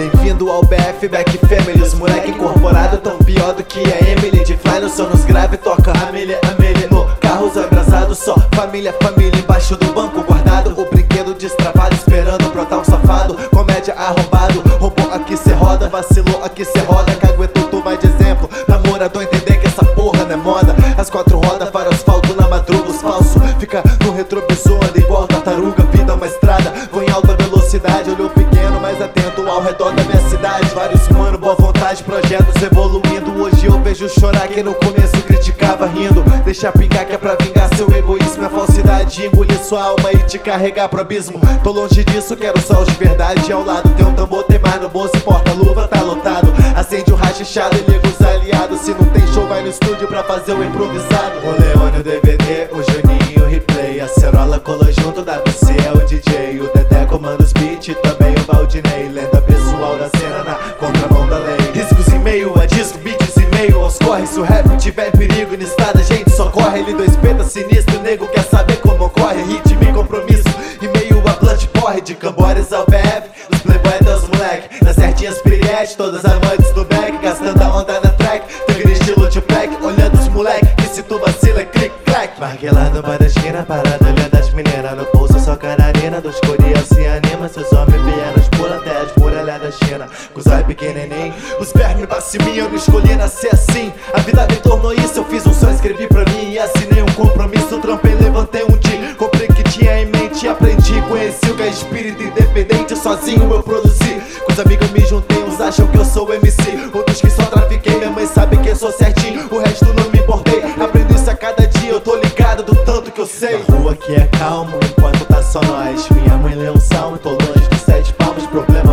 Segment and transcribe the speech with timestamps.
[0.00, 4.88] F, back family Os moleque incorporado tão pior do que a Emily De fly no
[4.88, 10.70] sonos grave, toca Amelie, Amelie No carros abraçados, só família, família Embaixo do banco guardado
[10.80, 16.64] O brinquedo destravado, esperando brotar um safado Comédia arrombado, roubou aqui cê roda Vacilou aqui
[16.64, 20.36] cê roda, caguetou tu vai de exemplo Pra morador entender que essa porra não é
[20.36, 25.82] moda As quatro rodas para asfalto na madruga Os falsos fica no retrovisor, igual tartaruga
[25.90, 28.30] Vida uma estrada, vou em alta velocidade Olhou
[33.58, 36.22] Hoje eu vejo chorar quem no começo criticava rindo.
[36.44, 40.38] Deixa pingar que é pra vingar seu egoísmo É falsidade, engolir sua alma e te
[40.38, 41.40] carregar pro abismo.
[41.64, 43.50] Tô longe disso, quero só de verdade.
[43.50, 47.16] Ao lado tem um tambor, tem mais no bolso Porta-luva tá lotado Acende o um
[47.16, 48.80] rachichado e liga os aliados.
[48.80, 51.38] Se não tem show, vai no estúdio pra fazer o improvisado.
[51.42, 54.00] O Leone, o DVD, o Juninho, o replay.
[54.00, 57.96] A Cerola colou junto, da BC é o DJ O Dedé comanda os beats,
[68.08, 70.48] nego quer saber como ocorre Ritmo e compromisso,
[70.80, 75.42] em meio a blunt porre De Cambores ao BF, dos playboy dos moleque Nas certinhas
[75.42, 79.68] piriguete, todas as amantes do back Gastando a onda na track, tigre estilo de pack
[79.84, 82.40] Olhando os moleque, que se tu vacila click clack.
[82.40, 87.06] Marguelado para a esquina, parado olhando as meninas No pulso só canarina, dos coreanos se
[87.06, 87.48] anima.
[87.48, 89.12] Seus homens vieram, pula até as
[89.58, 93.92] muralhas da China Com os olhos pequenininhos, os vermes baciminhos Eu não escolhi nascer assim,
[94.12, 97.12] a vida me tornou isso Eu fiz um sonho, escrevi pra mim e assinei um
[97.12, 97.78] compromisso.
[97.78, 100.48] Trampei, levantei um dia, comprei o que tinha em mente.
[100.48, 105.42] Aprendi, conheci o que é espírito independente Sozinho eu produzi, com os amigos me juntei
[105.42, 108.76] Uns acham que eu sou MC, outros que só trafiquei Minha mãe sabe que eu
[108.76, 110.62] sou certinho, o resto não me importei.
[110.80, 113.64] Aprendo isso a cada dia, eu tô ligado do tanto que eu sei.
[113.68, 116.08] Na rua que é calmo, enquanto tá só nós.
[116.10, 118.87] Minha mãe lê um salmo, tô longe dos sete palmos Problema,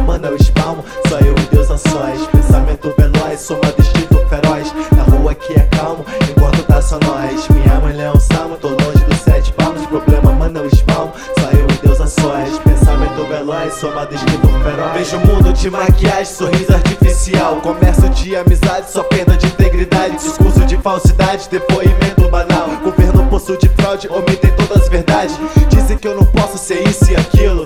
[13.71, 17.55] Sou uma instinto feroz Vejo o mundo de maquiagem, sorriso artificial.
[17.55, 20.17] Comércio de amizade, só perda de integridade.
[20.17, 22.69] Discurso de falsidade, depoimento banal.
[22.83, 25.35] Governo poço de fraude, omitem todas as verdades.
[25.69, 27.63] Dizem que eu não posso ser isso e aquilo.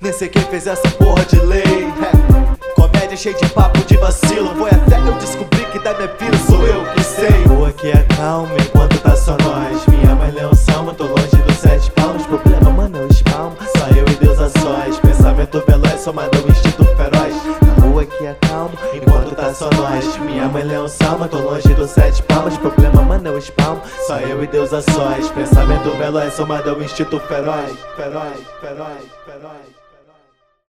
[0.00, 1.88] Nem sei quem fez essa porra de lei.
[2.74, 4.54] Comédia cheia de papo de vacilo.
[4.56, 7.44] Foi até eu descobrir que da minha vida sou eu que sei.
[7.46, 8.06] Rua que é
[19.56, 20.16] só nós.
[20.18, 24.18] Minha mãe lê um salmo, tô longe dos sete palmos Problema, mano, eu espalmo Só
[24.20, 25.30] eu e Deus a sós.
[25.30, 29.85] Pensamento veloz, mais um instinto feroz Feroz, feroz, feroz